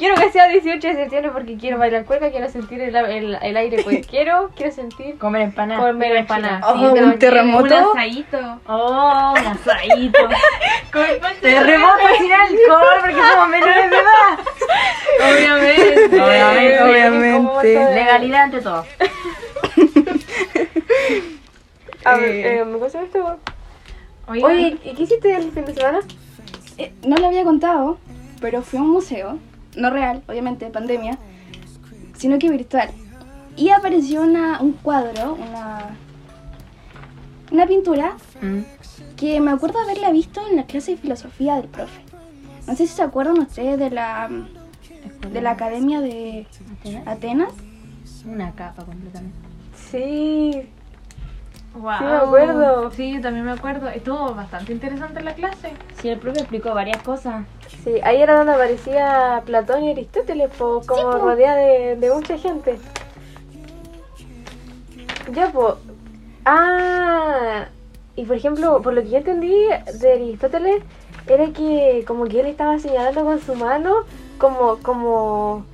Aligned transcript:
quiero 0.00 0.14
que 0.16 0.32
sea 0.32 0.48
18 0.48 0.88
de 0.88 0.94
septiembre 0.94 1.30
porque 1.30 1.56
quiero 1.58 1.76
bailar 1.78 2.06
cueca, 2.06 2.30
quiero 2.30 2.48
sentir 2.48 2.80
el, 2.80 2.96
el, 2.96 3.38
el 3.40 3.56
aire 3.56 3.82
cuequero, 3.84 4.50
quiero 4.56 4.72
sentir 4.72 5.18
Comer 5.18 5.42
empanadas. 5.42 5.84
comer 5.92 6.16
empanadas. 6.16 6.64
Oh, 6.66 6.78
Sí, 6.96 7.00
un 7.02 7.18
terremoto. 7.18 7.92
Un 7.92 7.98
asadito. 7.98 8.60
Oh, 8.66 9.34
un 9.38 9.46
asadito. 9.46 10.18
Terremoto 11.42 12.02
sin 12.18 12.32
alcohol 12.32 12.96
porque 13.00 13.14
somos 13.14 13.48
menores 13.50 13.90
de 13.90 13.96
edad. 13.96 14.38
Obviamente. 15.30 16.22
Obviamente, 16.22 16.82
obviamente. 16.82 17.94
Legalidad 17.94 18.42
ante 18.44 18.60
todo. 18.62 18.84
A 22.04 22.16
ver, 22.16 22.46
Eh. 22.46 22.64
¿me 22.64 22.78
pasa 22.78 23.02
esto? 23.02 23.36
Oigan, 24.26 24.50
Oye, 24.50 24.78
¿y 24.84 24.94
qué 24.94 25.02
hiciste 25.02 25.34
el 25.36 25.52
fin 25.52 25.64
de 25.66 25.74
semana? 25.74 26.00
Eh, 26.78 26.92
no 27.06 27.16
lo 27.16 27.26
había 27.26 27.44
contado, 27.44 27.98
pero 28.40 28.62
fui 28.62 28.78
a 28.78 28.82
un 28.82 28.90
museo, 28.90 29.38
no 29.76 29.90
real, 29.90 30.22
obviamente, 30.28 30.66
pandemia, 30.70 31.18
sino 32.16 32.38
que 32.38 32.50
virtual. 32.50 32.90
Y 33.56 33.70
apareció 33.70 34.22
una, 34.22 34.60
un 34.60 34.72
cuadro, 34.72 35.34
una, 35.34 35.96
una 37.50 37.66
pintura 37.66 38.16
Mm. 38.40 38.60
que 39.16 39.38
me 39.40 39.50
acuerdo 39.50 39.80
haberla 39.80 40.10
visto 40.10 40.40
en 40.48 40.56
la 40.56 40.64
clase 40.64 40.92
de 40.92 40.96
filosofía 40.96 41.56
del 41.56 41.68
profe. 41.68 42.00
No 42.66 42.74
sé 42.74 42.86
si 42.86 42.94
se 42.94 43.02
acuerdan 43.02 43.38
ustedes 43.38 43.78
de 43.78 43.90
la, 43.90 44.30
de 45.30 45.40
la 45.42 45.50
Academia 45.50 46.00
de 46.00 46.46
¿Atenas? 46.80 47.06
Atenas. 47.06 47.52
Una 48.24 48.52
capa 48.54 48.84
completamente. 48.84 49.36
Sí. 49.90 50.62
Wow. 51.80 51.98
sí 51.98 52.04
me 52.04 52.16
acuerdo. 52.16 52.90
Sí, 52.92 53.14
yo 53.14 53.20
también 53.20 53.44
me 53.44 53.52
acuerdo. 53.52 53.88
Estuvo 53.88 54.34
bastante 54.34 54.72
interesante 54.72 55.22
la 55.22 55.34
clase. 55.34 55.72
Sí, 56.00 56.08
el 56.08 56.18
profe 56.18 56.40
explicó 56.40 56.74
varias 56.74 57.02
cosas. 57.02 57.44
Sí, 57.84 57.94
ahí 58.02 58.20
era 58.20 58.36
donde 58.36 58.52
aparecía 58.52 59.42
Platón 59.44 59.84
y 59.84 59.92
Aristóteles, 59.92 60.50
po, 60.50 60.82
como 60.86 61.10
po. 61.10 61.18
rodeada 61.18 61.56
de, 61.56 61.96
de 61.96 62.10
mucha 62.12 62.36
gente. 62.38 62.78
Ya, 65.32 65.50
pues. 65.52 65.74
Ah, 66.44 67.66
y 68.16 68.24
por 68.24 68.36
ejemplo, 68.36 68.82
por 68.82 68.94
lo 68.94 69.02
que 69.02 69.10
yo 69.10 69.18
entendí 69.18 69.54
de 70.00 70.12
Aristóteles, 70.12 70.82
era 71.26 71.46
que 71.52 72.04
como 72.06 72.24
que 72.24 72.40
él 72.40 72.46
estaba 72.46 72.78
señalando 72.78 73.24
con 73.24 73.40
su 73.40 73.54
mano 73.54 74.04
como, 74.38 74.78
como, 74.78 75.64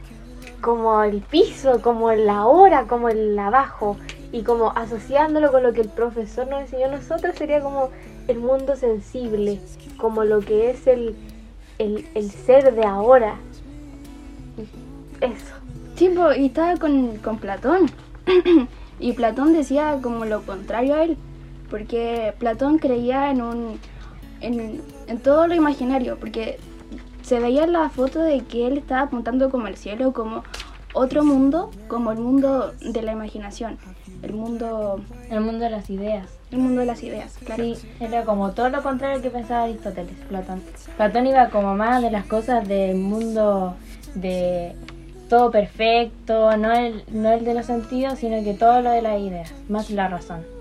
como 0.61 1.03
el 1.03 1.23
piso, 1.23 1.81
como 1.83 2.13
la 2.13 2.47
hora, 2.47 2.85
como 2.87 3.09
el 3.09 3.39
abajo, 3.39 3.97
y 4.33 4.43
como 4.43 4.71
asociándolo 4.71 5.51
con 5.51 5.63
lo 5.63 5.73
que 5.73 5.83
el 5.83 5.89
profesor 5.89 6.47
nos 6.49 6.63
enseñó 6.63 6.87
a 6.87 6.97
nosotros, 6.97 7.37
sería 7.37 7.61
como 7.61 7.91
el 8.29 8.39
mundo 8.39 8.77
sensible, 8.77 9.61
como 9.97 10.25
lo 10.25 10.41
que 10.41 10.71
es 10.71 10.87
el, 10.87 11.15
el, 11.79 12.07
el 12.15 12.31
ser 12.31 12.75
de 12.75 12.85
ahora. 12.85 13.37
Eso. 15.21 15.55
Sí, 15.97 16.11
y 16.37 16.47
estaba 16.47 16.77
con, 16.77 17.17
con 17.19 17.39
Platón. 17.39 17.91
y 19.01 19.13
Platón 19.13 19.53
decía 19.53 19.99
como 20.03 20.25
lo 20.25 20.43
contrario 20.43 20.95
a 20.95 21.05
él, 21.05 21.17
porque 21.71 22.35
Platón 22.39 22.79
creía 22.79 23.31
en 23.31 23.43
un 23.43 23.81
en, 24.41 24.83
en 25.07 25.19
todo 25.19 25.47
lo 25.47 25.55
imaginario, 25.55 26.19
porque 26.19 26.59
se 27.23 27.41
veía 27.41 27.67
la 27.67 27.89
foto 27.89 28.21
de 28.21 28.41
que 28.41 28.67
él 28.67 28.79
estaba 28.79 29.03
apuntando 29.03 29.51
como 29.51 29.67
al 29.67 29.77
cielo, 29.77 30.13
como 30.13 30.45
otro 30.97 31.23
mundo, 31.25 31.71
como 31.89 32.11
el 32.11 32.19
mundo 32.19 32.73
de 32.81 33.03
la 33.03 33.13
imaginación, 33.13 33.77
el 34.23 34.33
mundo 34.33 35.01
El 35.31 35.41
mundo 35.41 35.65
de 35.65 35.71
las 35.71 35.91
ideas. 35.91 36.27
el 36.51 36.59
mundo 36.59 36.81
de 36.81 36.87
las 36.87 37.03
ideas, 37.03 37.37
claro. 37.45 37.63
Sí, 37.63 37.77
era 38.01 38.25
como 38.25 38.53
todo 38.53 38.71
lo 38.71 38.83
contrario 38.83 39.21
que 39.21 39.31
pensaba 39.31 39.65
Aristóteles, 39.65 40.17
Platón. 40.29 40.63
Platón 40.97 41.27
iba 41.27 41.51
como 41.51 41.75
más 41.75 42.03
de 42.03 42.11
las 42.11 42.25
cosas 42.25 42.67
del 42.67 42.97
mundo 42.97 43.77
de 44.15 44.75
todo 45.29 45.51
perfecto, 45.51 46.57
no 46.57 46.73
el, 46.73 47.05
no 47.13 47.31
el 47.33 47.45
de 47.45 47.55
los 47.55 47.67
sentidos, 47.67 48.19
sino 48.19 48.43
que 48.43 48.55
todo 48.55 48.81
lo 48.81 48.91
de 48.91 49.03
las 49.03 49.21
ideas, 49.21 49.53
más 49.69 49.91
la 49.91 50.09
razón. 50.09 50.56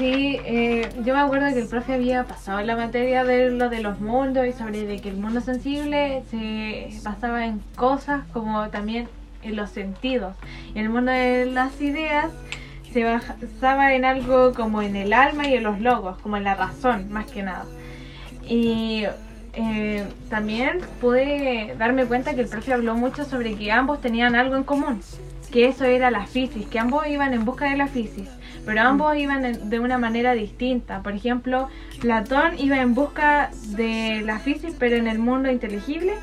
Sí, 0.00 0.40
eh, 0.46 0.88
yo 1.04 1.12
me 1.12 1.20
acuerdo 1.20 1.52
que 1.52 1.60
el 1.60 1.68
profe 1.68 1.92
había 1.92 2.24
pasado 2.24 2.62
la 2.62 2.74
materia 2.74 3.22
de 3.22 3.50
lo 3.50 3.68
de 3.68 3.82
los 3.82 4.00
mundos 4.00 4.46
y 4.46 4.52
sobre 4.54 4.86
de 4.86 4.98
que 4.98 5.10
el 5.10 5.18
mundo 5.18 5.42
sensible 5.42 6.22
se 6.30 6.88
basaba 7.04 7.44
en 7.44 7.58
cosas 7.76 8.24
como 8.32 8.70
también 8.70 9.08
en 9.42 9.56
los 9.56 9.68
sentidos. 9.68 10.34
El 10.74 10.88
mundo 10.88 11.12
de 11.12 11.44
las 11.44 11.78
ideas 11.82 12.30
se 12.90 13.04
basaba 13.04 13.92
en 13.92 14.06
algo 14.06 14.54
como 14.54 14.80
en 14.80 14.96
el 14.96 15.12
alma 15.12 15.46
y 15.46 15.52
en 15.52 15.64
los 15.64 15.82
logos, 15.82 16.16
como 16.22 16.38
en 16.38 16.44
la 16.44 16.54
razón, 16.54 17.12
más 17.12 17.26
que 17.26 17.42
nada. 17.42 17.66
Y 18.48 19.04
eh, 19.52 20.06
también 20.30 20.78
pude 21.02 21.74
darme 21.76 22.06
cuenta 22.06 22.32
que 22.32 22.40
el 22.40 22.48
profe 22.48 22.72
habló 22.72 22.94
mucho 22.94 23.26
sobre 23.26 23.54
que 23.54 23.70
ambos 23.70 24.00
tenían 24.00 24.34
algo 24.34 24.56
en 24.56 24.64
común, 24.64 25.02
que 25.52 25.66
eso 25.66 25.84
era 25.84 26.10
la 26.10 26.24
fisis, 26.24 26.66
que 26.68 26.78
ambos 26.78 27.06
iban 27.06 27.34
en 27.34 27.44
busca 27.44 27.68
de 27.68 27.76
la 27.76 27.86
fisis, 27.86 28.30
pero 28.66 28.80
ambos 28.82 29.16
iban 29.16 29.44
en- 29.44 29.70
de 29.70 29.80
una 29.80 29.98
manera 29.98 30.32
distinta. 30.34 31.02
Por 31.02 31.12
ejemplo, 31.14 31.68
Platón 32.00 32.58
iba 32.58 32.80
en 32.80 32.94
busca 32.94 33.50
de 33.76 34.22
la 34.24 34.38
fisis, 34.38 34.74
pero 34.78 34.96
en 34.96 35.06
el 35.08 35.18
mundo 35.18 35.50
inteligible, 35.50 36.14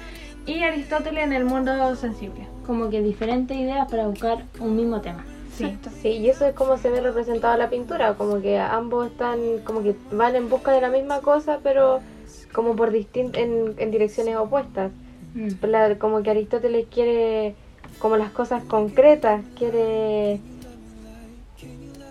y 0.45 0.63
Aristóteles 0.63 1.23
en 1.25 1.33
el 1.33 1.43
mundo 1.45 1.95
sensible. 1.95 2.47
Como 2.65 2.89
que 2.89 3.01
diferentes 3.01 3.55
ideas 3.57 3.89
para 3.89 4.07
buscar 4.07 4.43
un 4.59 4.75
mismo 4.75 5.01
tema. 5.01 5.25
Sí. 5.55 5.75
Sí, 6.01 6.09
y 6.09 6.29
eso 6.29 6.45
es 6.45 6.53
como 6.53 6.77
se 6.77 6.89
ve 6.89 7.01
representado 7.01 7.53
en 7.53 7.59
la 7.59 7.69
pintura, 7.69 8.13
como 8.13 8.41
que 8.41 8.59
ambos 8.59 9.07
están, 9.07 9.39
como 9.63 9.81
que 9.81 9.95
van 10.11 10.35
en 10.35 10.49
busca 10.49 10.71
de 10.71 10.81
la 10.81 10.89
misma 10.89 11.21
cosa, 11.21 11.59
pero 11.63 11.99
como 12.53 12.75
por 12.75 12.91
distin 12.91 13.31
en, 13.33 13.73
en 13.77 13.91
direcciones 13.91 14.35
opuestas. 14.37 14.91
Mm. 15.33 15.65
La- 15.65 15.97
como 15.97 16.21
que 16.23 16.29
Aristóteles 16.29 16.85
quiere 16.93 17.55
como 17.99 18.17
las 18.17 18.29
cosas 18.31 18.63
concretas, 18.65 19.41
quiere 19.57 20.39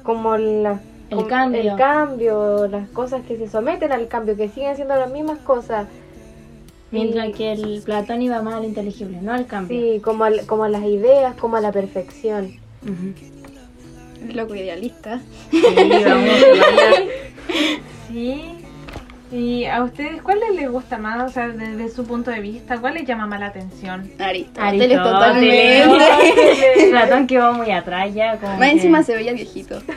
como 0.06 0.36
la, 0.38 0.80
El 1.10 1.16
como 1.16 1.28
cambio. 1.28 1.60
el 1.72 1.76
cambio, 1.76 2.66
las 2.68 2.88
cosas 2.88 3.22
que 3.26 3.36
se 3.36 3.48
someten 3.48 3.92
al 3.92 4.08
cambio, 4.08 4.36
que 4.36 4.48
siguen 4.48 4.74
siendo 4.76 4.94
las 4.96 5.10
mismas 5.10 5.38
cosas. 5.40 5.86
Mientras 6.92 7.28
Y- 7.28 7.32
que 7.32 7.52
el 7.52 7.82
Platón 7.84 8.22
iba 8.22 8.40
más 8.42 8.54
al 8.54 8.64
inteligible, 8.64 9.18
no 9.20 9.32
al 9.34 9.46
cambio. 9.46 9.78
Sí, 9.78 10.00
como, 10.00 10.24
al- 10.24 10.46
como 10.46 10.64
a 10.64 10.68
las 10.68 10.84
ideas, 10.84 11.34
como 11.34 11.56
a 11.56 11.60
la 11.60 11.72
perfección. 11.72 12.52
Ujú. 12.82 14.32
Loco 14.32 14.54
idealista. 14.54 15.20
Sí, 15.50 15.62
vamos, 16.04 16.30
Sí. 18.08 18.44
¿Y 19.32 19.64
a 19.64 19.82
ustedes 19.82 20.22
cuál 20.22 20.38
les 20.54 20.70
gusta 20.70 20.98
más, 20.98 21.28
o 21.28 21.32
sea, 21.32 21.48
desde 21.48 21.88
su 21.88 22.04
punto 22.06 22.30
de 22.30 22.38
vista, 22.40 22.78
cuál 22.78 22.94
les 22.94 23.04
llama 23.04 23.26
más 23.26 23.40
la 23.40 23.46
atención? 23.46 24.08
Aristóteles 24.20 25.00
Aristóteles. 25.00 25.84
totalmente. 25.84 26.86
Platón 26.90 27.26
quedó 27.26 27.52
muy 27.52 27.70
atrás 27.72 28.14
ya. 28.14 28.36
Como 28.38 28.52
Más 28.52 28.60
que- 28.68 28.72
encima 28.74 29.02
se 29.02 29.16
veía 29.16 29.32
viejito. 29.32 29.82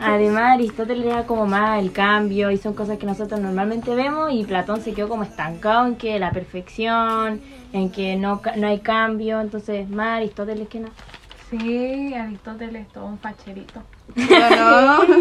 Además, 0.00 0.54
Aristóteles 0.54 1.06
era 1.06 1.24
como 1.24 1.46
más 1.46 1.80
el 1.82 1.92
cambio 1.92 2.50
y 2.50 2.56
son 2.56 2.74
cosas 2.74 2.98
que 2.98 3.06
nosotros 3.06 3.40
normalmente 3.40 3.94
vemos 3.94 4.32
y 4.32 4.44
Platón 4.44 4.80
se 4.80 4.92
quedó 4.92 5.08
como 5.08 5.22
estancado 5.24 5.86
en 5.86 5.96
que 5.96 6.18
la 6.18 6.30
perfección, 6.30 7.40
en 7.72 7.90
que 7.90 8.16
no, 8.16 8.40
ca- 8.40 8.56
no 8.56 8.68
hay 8.68 8.78
cambio, 8.80 9.40
entonces 9.40 9.88
más 9.88 10.18
Aristóteles 10.18 10.68
que 10.68 10.80
no. 10.80 10.88
Sí, 11.50 12.12
Aristóteles, 12.14 12.88
todo 12.88 13.06
un 13.06 13.18
facherito. 13.18 13.82
No, 14.16 15.04
no. 15.04 15.16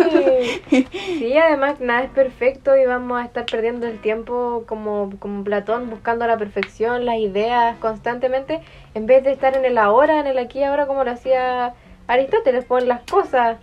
Sí, 0.69 1.37
además 1.37 1.79
nada 1.79 2.03
es 2.03 2.09
perfecto 2.09 2.75
y 2.75 2.85
vamos 2.85 3.21
a 3.21 3.25
estar 3.25 3.45
perdiendo 3.45 3.85
el 3.85 3.99
tiempo 3.99 4.63
como, 4.67 5.11
como 5.19 5.43
Platón 5.43 5.89
buscando 5.89 6.25
la 6.25 6.37
perfección, 6.37 7.05
las 7.05 7.17
ideas 7.17 7.77
constantemente, 7.77 8.61
en 8.95 9.05
vez 9.05 9.23
de 9.23 9.33
estar 9.33 9.55
en 9.55 9.65
el 9.65 9.77
ahora, 9.77 10.19
en 10.19 10.27
el 10.27 10.39
aquí 10.39 10.59
y 10.59 10.63
ahora 10.63 10.87
como 10.87 11.03
lo 11.03 11.11
hacía 11.11 11.73
Aristóteles, 12.07 12.65
en 12.69 12.87
las 12.87 13.01
cosas, 13.01 13.57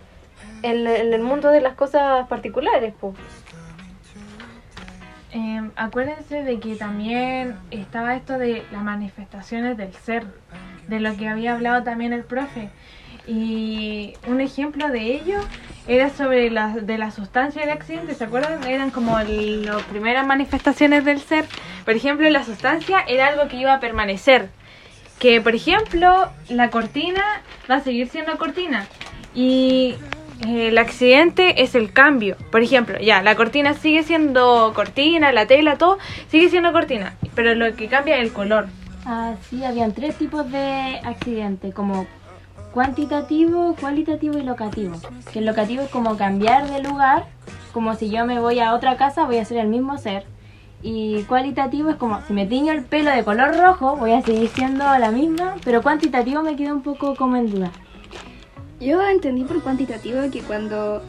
en, 0.61 0.87
en 0.87 1.13
el 1.13 1.21
mundo 1.21 1.49
de 1.49 1.61
las 1.61 1.75
cosas 1.75 2.27
particulares, 2.27 2.93
pues. 2.99 3.15
Eh, 5.35 5.61
acuérdense 5.75 6.43
de 6.43 6.59
que 6.59 6.75
también 6.75 7.57
estaba 7.71 8.15
esto 8.15 8.37
de 8.37 8.63
las 8.71 8.83
manifestaciones 8.83 9.77
del 9.77 9.91
ser, 9.93 10.25
de 10.87 10.99
lo 10.99 11.15
que 11.17 11.27
había 11.27 11.53
hablado 11.53 11.83
también 11.83 12.13
el 12.13 12.23
profe. 12.23 12.69
Y 13.25 14.13
un 14.27 14.41
ejemplo 14.41 14.89
de 14.89 15.13
ello 15.13 15.39
era 15.87 16.09
sobre 16.09 16.49
las 16.49 16.85
de 16.85 16.97
la 16.97 17.11
sustancia 17.11 17.61
del 17.61 17.71
accidente, 17.71 18.15
¿se 18.15 18.23
acuerdan? 18.23 18.63
Eran 18.65 18.91
como 18.91 19.17
las 19.19 19.83
primeras 19.83 20.25
manifestaciones 20.25 21.05
del 21.05 21.19
ser. 21.19 21.45
Por 21.85 21.95
ejemplo, 21.95 22.29
la 22.29 22.43
sustancia 22.43 23.03
era 23.07 23.27
algo 23.27 23.47
que 23.47 23.57
iba 23.57 23.73
a 23.73 23.79
permanecer. 23.79 24.49
Que, 25.19 25.39
por 25.39 25.55
ejemplo, 25.55 26.29
la 26.49 26.69
cortina 26.69 27.23
va 27.69 27.75
a 27.75 27.79
seguir 27.79 28.09
siendo 28.09 28.37
cortina. 28.37 28.87
Y 29.33 29.95
eh, 30.45 30.67
el 30.67 30.77
accidente 30.77 31.63
es 31.63 31.75
el 31.75 31.93
cambio. 31.93 32.35
Por 32.51 32.61
ejemplo, 32.61 32.99
ya, 32.99 33.21
la 33.21 33.35
cortina 33.35 33.73
sigue 33.73 34.03
siendo 34.03 34.73
cortina, 34.75 35.31
la 35.31 35.47
tela, 35.47 35.77
todo 35.77 35.97
sigue 36.29 36.49
siendo 36.49 36.73
cortina. 36.73 37.15
Pero 37.35 37.55
lo 37.55 37.73
que 37.75 37.87
cambia 37.87 38.17
es 38.17 38.23
el 38.23 38.33
color. 38.33 38.67
Ah, 39.05 39.35
sí, 39.49 39.63
habían 39.65 39.91
tres 39.91 40.17
tipos 40.17 40.49
de 40.49 40.99
accidentes, 41.03 41.73
como 41.73 42.05
cuantitativo, 42.71 43.75
cualitativo 43.79 44.37
y 44.37 44.43
locativo. 44.43 44.95
Que 45.31 45.39
el 45.39 45.45
locativo 45.45 45.83
es 45.83 45.89
como 45.89 46.15
cambiar 46.15 46.69
de 46.69 46.81
lugar, 46.81 47.25
como 47.73 47.95
si 47.95 48.09
yo 48.09 48.25
me 48.25 48.39
voy 48.39 48.59
a 48.59 48.73
otra 48.73 48.95
casa 48.95 49.25
voy 49.25 49.37
a 49.37 49.45
ser 49.45 49.57
el 49.57 49.67
mismo 49.67 49.97
ser. 49.97 50.25
Y 50.81 51.23
cualitativo 51.23 51.89
es 51.89 51.95
como, 51.97 52.21
si 52.21 52.33
me 52.33 52.45
tiño 52.45 52.71
el 52.71 52.83
pelo 52.83 53.11
de 53.11 53.23
color 53.23 53.57
rojo, 53.57 53.95
voy 53.95 54.11
a 54.11 54.21
seguir 54.21 54.49
siendo 54.49 54.83
la 54.97 55.11
misma, 55.11 55.55
pero 55.63 55.81
cuantitativo 55.81 56.41
me 56.41 56.55
queda 56.55 56.73
un 56.73 56.81
poco 56.81 57.15
como 57.15 57.35
en 57.35 57.51
duda. 57.51 57.71
Yo 58.79 59.01
entendí 59.07 59.43
por 59.43 59.61
cuantitativo 59.61 60.19
que 60.31 60.41
cuando 60.41 61.01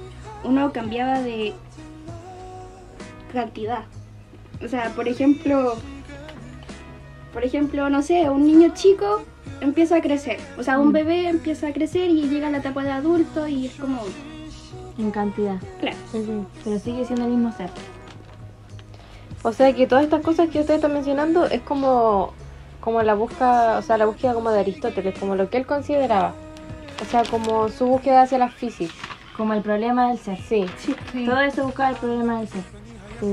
uno 0.44 0.72
cambiaba 0.72 1.20
de 1.20 1.54
cantidad. 3.32 3.84
O 4.64 4.68
sea, 4.68 4.90
por 4.90 5.08
ejemplo, 5.08 5.76
por 7.34 7.44
ejemplo, 7.44 7.90
no 7.90 8.00
sé, 8.00 8.30
un 8.30 8.46
niño 8.46 8.70
chico 8.74 9.20
empieza 9.60 9.96
a 9.96 10.00
crecer. 10.00 10.38
O 10.56 10.62
sea, 10.62 10.78
un 10.78 10.92
bebé 10.92 11.28
empieza 11.28 11.66
a 11.68 11.72
crecer 11.72 12.08
y 12.08 12.28
llega 12.28 12.46
a 12.48 12.50
la 12.50 12.58
etapa 12.58 12.82
de 12.84 12.92
adulto 12.92 13.46
y 13.48 13.66
es 13.66 13.74
como, 13.74 14.00
En 14.98 15.10
cantidad. 15.10 15.56
claro. 15.80 15.96
Pero 16.64 16.78
sigue 16.78 17.04
siendo 17.04 17.26
el 17.26 17.32
mismo 17.32 17.52
ser. 17.52 17.68
O 19.42 19.52
sea 19.52 19.72
que 19.74 19.86
todas 19.86 20.04
estas 20.04 20.22
cosas 20.22 20.48
que 20.48 20.60
ustedes 20.60 20.78
están 20.78 20.94
mencionando 20.94 21.44
es 21.46 21.60
como, 21.60 22.32
como 22.80 23.02
la 23.02 23.14
búsqueda, 23.14 23.78
o 23.78 23.82
sea, 23.82 23.98
la 23.98 24.06
búsqueda 24.06 24.32
como 24.32 24.50
de 24.50 24.60
Aristóteles, 24.60 25.18
como 25.18 25.34
lo 25.36 25.50
que 25.50 25.58
él 25.58 25.66
consideraba. 25.66 26.32
O 27.02 27.04
sea, 27.04 27.24
como 27.24 27.68
su 27.68 27.86
búsqueda 27.86 28.22
hacia 28.22 28.38
la 28.38 28.48
física. 28.48 28.94
Como 29.36 29.52
el 29.52 29.62
problema 29.62 30.08
del 30.08 30.18
ser. 30.18 30.38
Sí, 30.48 30.64
Sí. 30.78 31.26
Todo 31.26 31.40
eso 31.40 31.64
buscaba 31.64 31.90
el 31.90 31.96
problema 31.96 32.38
del 32.38 32.48
ser. 32.48 32.62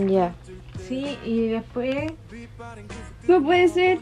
ya. 0.09 0.33
Sí, 0.87 1.17
y 1.23 1.47
después 1.47 2.11
No 3.27 3.43
puede 3.43 3.67
ser. 3.67 3.99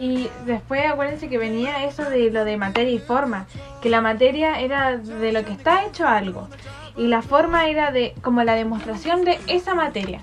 Y 0.00 0.28
después 0.46 0.86
acuérdense 0.86 1.28
que 1.28 1.38
venía 1.38 1.84
eso 1.84 2.08
de 2.08 2.30
lo 2.30 2.44
de 2.44 2.56
materia 2.56 2.92
y 2.92 2.98
forma, 2.98 3.46
que 3.82 3.90
la 3.90 4.00
materia 4.00 4.60
era 4.60 4.96
de 4.96 5.32
lo 5.32 5.44
que 5.44 5.52
está 5.52 5.84
hecho 5.84 6.06
algo 6.06 6.48
y 6.96 7.08
la 7.08 7.22
forma 7.22 7.68
era 7.68 7.90
de 7.90 8.14
como 8.22 8.42
la 8.44 8.54
demostración 8.54 9.24
de 9.24 9.38
esa 9.46 9.74
materia. 9.74 10.20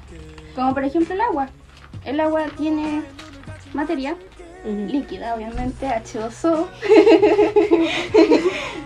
Como 0.56 0.74
por 0.74 0.84
ejemplo 0.84 1.14
el 1.14 1.22
agua. 1.22 1.50
El 2.06 2.20
agua 2.20 2.46
tiene 2.58 3.04
materia 3.74 4.16
líquida, 4.66 5.36
obviamente, 5.36 5.88
H2O. 5.88 6.68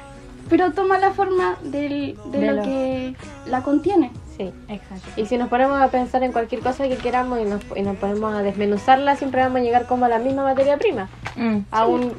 Pero 0.50 0.72
toma 0.74 0.98
la 1.00 1.12
forma 1.12 1.56
del- 1.64 2.18
de, 2.28 2.40
De 2.40 2.48
lo 2.48 2.54
lo- 2.58 2.62
que 2.64 3.16
la 3.48 3.62
contiene. 3.62 4.12
Sí. 4.38 4.52
Exacto. 4.68 5.10
Y 5.16 5.26
si 5.28 5.38
nos 5.38 5.48
ponemos 5.48 5.80
a 5.82 5.88
pensar 5.88 6.22
en 6.24 6.32
cualquier 6.34 6.62
cosa 6.62 6.88
que 6.90 6.98
queramos 6.98 7.40
y 7.40 7.46
nos, 7.46 7.62
y 7.76 7.82
nos 7.82 7.96
ponemos 7.98 8.34
a 8.34 8.42
desmenuzarla, 8.44 9.16
siempre 9.16 9.42
vamos 9.42 9.60
a 9.60 9.64
llegar 9.64 9.86
como 9.88 10.06
a 10.06 10.10
la 10.10 10.20
misma 10.20 10.44
materia 10.44 10.78
prima. 10.78 11.08
Mm. 11.38 11.60
A 11.72 11.86
un, 11.88 12.14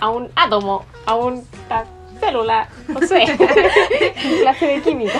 a 0.00 0.08
un 0.10 0.28
átomo, 0.36 0.84
a 1.04 1.14
una 1.16 1.42
célula, 2.20 2.68
no 2.88 3.00
sé. 3.00 3.24
clase 4.40 4.66
de 4.66 4.80
química. 4.82 5.18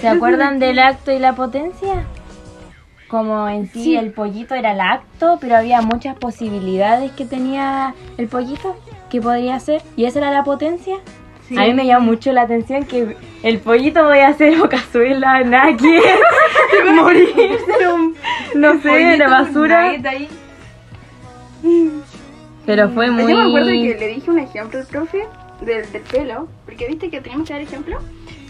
¿Se 0.00 0.08
acuerdan 0.08 0.58
del 0.58 0.78
acto 0.78 1.12
y 1.12 1.18
la 1.18 1.34
potencia? 1.34 2.04
Como 3.08 3.48
en 3.48 3.66
sí, 3.68 3.82
Sí. 3.84 3.96
el 3.96 4.12
pollito 4.12 4.54
era 4.54 4.72
el 4.72 4.80
acto, 4.80 5.38
pero 5.40 5.56
había 5.56 5.80
muchas 5.82 6.16
posibilidades 6.16 7.10
que 7.12 7.24
tenía 7.24 7.94
el 8.18 8.28
pollito 8.28 8.76
que 9.10 9.20
podría 9.20 9.56
hacer. 9.56 9.82
¿Y 9.96 10.04
esa 10.06 10.20
era 10.20 10.30
la 10.30 10.44
potencia? 10.44 10.96
Sí. 11.46 11.58
A 11.58 11.62
mí 11.62 11.74
me 11.74 11.84
llama 11.84 12.06
mucho 12.06 12.32
la 12.32 12.42
atención 12.42 12.84
que 12.84 13.16
el 13.42 13.58
pollito 13.58 14.04
podía 14.04 14.28
hacer 14.28 14.60
o 14.60 14.68
cazuela, 14.68 15.42
naki, 15.42 15.98
morir, 16.94 17.58
ser 17.66 17.88
un, 17.88 18.14
no 18.54 18.80
sé, 18.80 18.88
de 18.88 19.18
Pollito, 19.18 19.30
basura. 19.30 19.92
Pero 22.66 22.88
fue 22.90 23.10
muy... 23.10 23.32
Yo 23.32 23.36
me 23.38 23.48
acuerdo 23.48 23.68
que 23.68 23.96
le 23.98 24.08
dije 24.08 24.30
un 24.30 24.38
ejemplo 24.38 24.78
al 24.80 24.86
profe 24.86 25.26
del, 25.60 25.90
del 25.90 26.02
pelo, 26.02 26.48
porque 26.64 26.86
viste 26.86 27.10
que 27.10 27.20
teníamos 27.20 27.48
que 27.48 27.54
dar 27.54 27.62
ejemplo. 27.62 27.98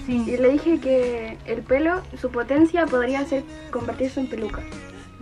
Y 0.09 0.25
Sí. 0.25 0.37
le 0.37 0.49
dije 0.51 0.79
que 0.81 1.39
el 1.47 1.62
pelo, 1.62 2.03
su 2.21 2.31
potencia 2.31 2.85
podría 2.87 3.25
ser 3.25 3.45
convertirse 3.71 4.21
en 4.21 4.27
peluca. 4.29 4.61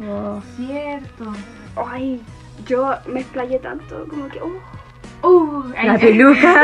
Oh, 0.03 0.41
Cierto. 0.57 1.33
Ay, 1.77 2.21
yo 2.67 2.91
me 3.07 3.21
explayé 3.21 3.59
tanto, 3.59 4.07
como 4.09 4.29
que, 4.29 4.41
oh, 4.41 4.51
Uh, 5.23 5.65
la 5.85 5.99
peluca. 5.99 6.63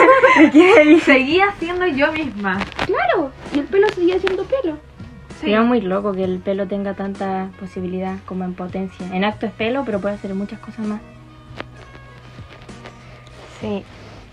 ¿Qué? 0.52 1.00
Seguía 1.04 1.46
siendo 1.58 1.86
yo 1.86 2.12
misma. 2.12 2.58
claro, 2.84 3.30
y 3.54 3.58
el 3.58 3.66
pelo 3.66 3.88
seguía 3.88 4.18
siendo 4.18 4.44
pelo. 4.44 4.76
Sí. 5.28 5.40
Sería 5.40 5.62
muy 5.62 5.80
loco 5.80 6.12
que 6.12 6.24
el 6.24 6.38
pelo 6.38 6.66
tenga 6.66 6.94
tanta 6.94 7.50
posibilidad 7.58 8.16
como 8.26 8.44
en 8.44 8.54
potencia. 8.54 9.06
En 9.12 9.24
acto 9.24 9.46
es 9.46 9.52
pelo, 9.52 9.84
pero 9.84 10.00
puede 10.00 10.14
hacer 10.14 10.34
muchas 10.34 10.60
cosas 10.60 10.86
más. 10.86 11.00
Sí. 13.60 13.84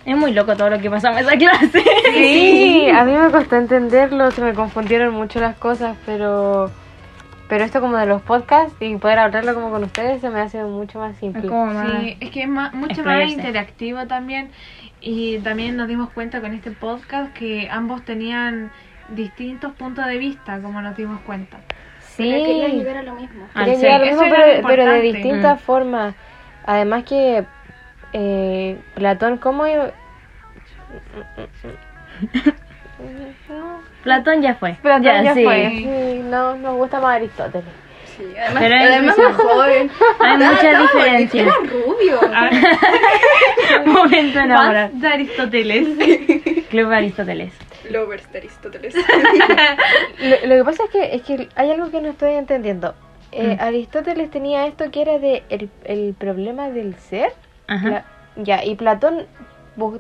Es 0.06 0.18
muy 0.18 0.34
loco 0.34 0.56
todo 0.56 0.70
lo 0.70 0.80
que 0.80 0.90
pasaba 0.90 1.20
en 1.20 1.26
esa 1.26 1.38
clase. 1.38 1.84
Sí, 2.14 2.88
a 2.90 3.06
mí 3.06 3.14
me 3.14 3.32
costó 3.32 3.56
entenderlo, 3.56 4.32
se 4.32 4.42
me 4.42 4.54
confundieron 4.54 5.14
mucho 5.14 5.40
las 5.40 5.56
cosas, 5.56 5.98
pero 6.06 6.70
pero 7.50 7.64
esto 7.64 7.82
como 7.82 7.98
de 7.98 8.06
los 8.06 8.22
podcasts 8.22 8.76
y 8.80 8.96
poder 8.98 9.20
hablarlo 9.20 9.54
como 9.54 9.70
con 9.70 9.84
ustedes 9.84 10.22
se 10.22 10.30
me 10.30 10.42
hace 10.42 10.64
mucho 10.64 11.00
más 11.00 11.14
Es 11.14 11.20
simple. 11.20 11.48
como 11.48 11.68
más... 11.68 12.02
Sí, 12.02 12.18
es 12.20 12.30
que 12.32 12.44
es 12.44 12.50
más- 12.50 12.74
mucho 12.74 13.04
más 13.04 13.30
interactivo 13.30 14.08
también. 14.08 14.52
Y 15.02 15.40
también 15.40 15.76
nos 15.76 15.88
dimos 15.88 16.10
cuenta 16.12 16.40
con 16.42 16.54
este 16.54 16.72
podcast 16.72 17.34
que 17.34 17.68
ambos 17.70 18.04
tenían 18.06 18.72
distintos 19.10 19.74
puntos 19.74 20.06
de 20.06 20.18
vista, 20.18 20.60
como 20.62 20.82
nos 20.82 20.96
dimos 20.96 21.20
cuenta. 21.22 21.58
Pero 22.16 22.46
quería 22.46 22.68
Sí, 22.68 22.72
llegar 22.78 22.98
a 22.98 23.04
lo 23.04 23.16
mismo. 23.16 23.48
Ah, 23.54 23.60
quería 23.66 23.76
sí. 23.76 23.82
llegar 23.82 23.96
a 23.96 24.00
lo 24.00 24.06
mismo, 24.12 24.24
era 24.24 24.36
pero, 24.46 24.68
pero 24.68 24.86
de 24.86 25.02
distintas 25.02 25.60
Mm. 25.60 25.64
formas. 25.64 26.16
Además 26.66 27.04
que 27.04 27.44
eh, 28.14 28.78
Platón, 28.96 29.38
¿cómo? 29.38 29.66
Platón 34.04 34.42
ya 34.42 34.56
fue. 34.56 34.74
Platón 34.82 35.04
ya, 35.04 35.34
sí. 35.34 35.44
fue. 35.44 35.70
Sí, 35.70 36.22
no, 36.26 36.56
nos 36.56 36.76
gusta 36.76 37.00
más 37.00 37.16
Aristóteles. 37.16 37.68
Sí, 38.18 38.24
además, 38.38 38.64
Pero 38.64 38.76
además 38.76 39.18
más 39.18 39.18
impresionante. 39.18 39.44
joven. 39.54 39.92
Hay 40.20 40.34
Estaba- 40.34 40.52
muchas 40.52 40.82
diferencias. 40.82 41.48
Era 41.48 41.56
rubio. 41.58 42.20
Momento 43.86 44.40
enamorar. 44.40 44.90
Fans 44.90 45.02
de 45.02 45.08
Aristóteles. 45.08 45.88
Club 46.70 46.92
Aristóteles. 46.92 47.54
Lovers 47.90 48.32
de 48.32 48.38
Aristóteles. 48.40 48.96
Lo, 48.96 50.48
lo 50.48 50.56
que 50.56 50.64
pasa 50.64 50.84
es 50.86 50.90
que, 50.90 51.16
es 51.16 51.22
que 51.24 51.50
hay 51.56 51.72
algo 51.72 51.92
que 51.92 52.02
no 52.02 52.10
estoy 52.10 52.34
entendiendo. 52.34 52.94
Eh, 53.32 53.58
Mm. 53.60 53.64
Aristóteles 53.64 54.30
tenía 54.30 54.68
esto 54.68 54.92
que 54.92 55.02
era 55.02 55.18
de 55.18 55.42
el, 55.50 55.68
el 55.86 56.14
problema 56.18 56.70
del 56.70 56.94
ser. 56.96 57.34
Ajá. 57.68 57.90
La- 57.90 58.06
ya, 58.36 58.64
y 58.64 58.76
Platón 58.76 59.26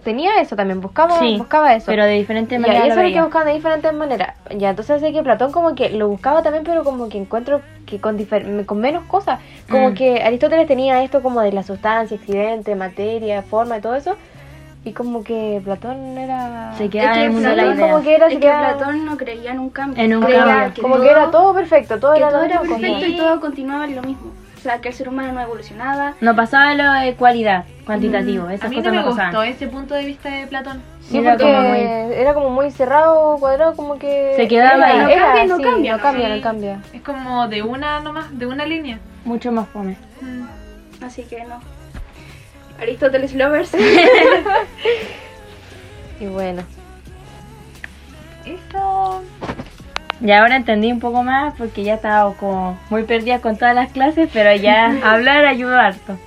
tenía 0.03 0.39
eso 0.41 0.55
también, 0.55 0.81
buscaba, 0.81 1.19
Sí, 1.19 1.35
buscaba 1.37 1.73
eso. 1.75 1.85
Pero 1.87 2.05
de 2.05 2.11
diferentes 2.13 2.59
maneras 2.59 2.85
y 2.85 2.87
lo 2.89 2.93
eso 2.93 2.93
es 2.93 2.97
lo 2.97 3.01
que 3.07 3.13
veía. 3.13 3.23
buscaban 3.23 3.47
de 3.47 3.53
diferentes 3.53 3.93
maneras. 3.93 4.35
Ya, 4.57 4.69
entonces 4.69 5.01
sé 5.01 5.11
que 5.11 5.23
Platón 5.23 5.51
como 5.51 5.73
que 5.75 5.89
lo 5.89 6.07
buscaba 6.07 6.43
también, 6.43 6.63
pero 6.63 6.83
como 6.83 7.09
que 7.09 7.17
encuentro 7.17 7.61
que 7.85 7.99
con, 7.99 8.17
difer- 8.17 8.65
con 8.65 8.79
menos 8.79 9.03
cosas. 9.05 9.39
Como 9.69 9.89
Mm. 9.89 9.93
que 9.95 10.23
Aristóteles 10.23 10.67
tenía 10.67 11.03
esto 11.03 11.21
como 11.21 11.41
de 11.41 11.51
la 11.51 11.63
sustancia, 11.63 12.17
accidente, 12.17 12.75
materia, 12.75 13.41
forma 13.41 13.77
y 13.77 13.81
todo 13.81 13.95
eso. 13.95 14.15
Y 14.85 14.91
como 14.91 15.23
que 15.23 15.61
Platón 15.63 16.17
era... 16.17 16.73
Se 16.77 16.89
quedaba 16.89 17.11
Es 17.11 17.17
en 17.17 17.21
que 17.21 17.25
el 17.27 17.31
mundo 17.31 17.49
de 17.49 17.55
la 17.55 17.63
Platón 17.63 17.77
idea. 17.79 17.91
como 17.91 18.03
que 18.03 18.15
era, 18.15 18.25
es 18.27 18.33
se 18.33 18.39
que 18.39 18.41
quedaba- 18.47 18.77
Platón 18.77 19.05
no 19.05 19.17
creía 19.17 19.51
en 19.51 19.59
un 19.59 19.69
cambio. 19.69 20.03
En 20.03 20.15
un 20.17 20.23
Creía 20.23 20.43
cambio. 20.45 20.73
que 20.73 20.81
como 20.81 20.95
todo- 20.95 21.03
que 21.05 21.09
era 21.09 21.31
todo 21.31 21.53
perfecto, 21.53 21.99
todo 21.99 22.11
que 22.13 22.19
era 22.19 22.29
todo 22.29 22.43
era 22.43 22.59
perfecto 22.59 22.83
como- 22.87 23.05
y 23.05 23.17
todo 23.17 23.39
continuaba 23.39 23.85
en 23.85 23.95
lo 23.95 24.01
mismo. 24.03 24.31
O 24.63 24.65
sea, 24.65 24.79
que 24.79 24.87
el 24.87 24.93
ser 24.95 25.09
humano 25.09 25.33
no 25.33 25.41
evolucionaba. 25.41 26.13
No 26.21 26.37
pasaba 26.37 26.73
lo 26.73 26.89
de 27.01 27.15
cualidad, 27.15 27.65
cuantitativo. 27.85 28.47
A 28.47 28.53
Esas 28.53 28.69
mí 28.69 28.77
no 28.77 28.81
cosas 28.83 28.93
me 28.93 28.99
no 29.01 29.05
gustó 29.07 29.21
pasaban. 29.25 29.47
ese 29.49 29.67
punto 29.67 29.93
de 29.93 30.05
vista 30.05 30.29
de 30.29 30.47
Platón. 30.47 30.81
Sí, 31.01 31.17
Era 31.17 31.31
porque 31.31 31.43
como 31.51 31.61
muy- 31.67 32.13
era 32.15 32.33
como 32.33 32.49
muy 32.49 32.71
cerrado, 32.71 33.35
cuadrado, 33.41 33.75
como 33.75 33.99
que... 33.99 34.31
Se 34.37 34.47
quedaba 34.47 34.75
era- 34.75 34.87
ahí. 34.87 34.97
No 34.99 35.09
era 35.09 35.25
cambia, 35.25 35.43
no 35.43 35.57
cambia, 35.61 35.91
no 35.91 35.97
¿no? 35.97 36.03
cambia, 36.03 36.29
no 36.29 36.41
cambia. 36.41 36.79
Es 36.93 37.01
como 37.01 37.49
de 37.49 37.61
una 37.61 37.99
nomás, 37.99 38.39
de 38.39 38.45
una 38.45 38.65
línea. 38.65 38.99
Mucho 39.25 39.51
más 39.51 39.67
fome. 39.67 39.97
Mm. 40.21 41.03
Así 41.03 41.23
que 41.23 41.43
no. 41.43 41.59
Aristóteles 42.79 43.33
Lovers. 43.35 43.73
Y 46.21 46.25
bueno. 46.27 46.63
Eso. 48.45 49.21
Y 50.23 50.31
ahora 50.31 50.55
entendí 50.55 50.89
un 50.89 51.01
poco 51.01 51.21
más 51.21 51.53
porque 51.57 51.83
ya 51.83 51.95
estaba 51.95 52.33
como 52.35 52.79
muy 52.89 53.03
perdida 53.03 53.39
con 53.39 53.57
todas 53.57 53.75
las 53.75 53.91
clases, 53.91 54.29
pero 54.31 54.55
ya 54.55 54.97
hablar 55.03 55.45
ayudó 55.45 55.77
harto. 55.77 56.17